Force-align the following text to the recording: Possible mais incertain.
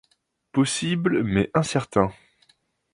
Possible 0.51 1.21
mais 1.21 1.51
incertain. 1.53 2.11